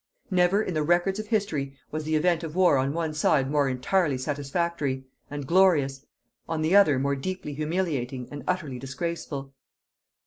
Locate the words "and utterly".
8.31-8.79